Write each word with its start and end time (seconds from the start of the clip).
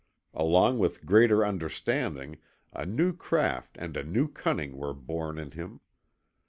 Along 0.33 0.79
with 0.79 1.05
greater 1.05 1.45
understanding 1.45 2.39
a 2.73 2.87
new 2.87 3.13
craft 3.15 3.77
and 3.79 3.95
a 3.95 4.03
new 4.03 4.27
cunning 4.27 4.75
were 4.75 4.95
born 4.95 5.37
in 5.37 5.51
him. 5.51 5.79